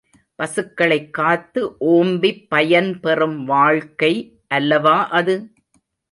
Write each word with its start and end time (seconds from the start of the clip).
பசுக்களைக் 0.39 1.09
காத்து 1.09 1.75
ஓம்பிப் 1.79 2.47
பயன்பெறும் 2.55 3.43
வாழ்க்கை 3.43 4.13
அல்லவா 4.47 5.07
அது? 5.09 5.35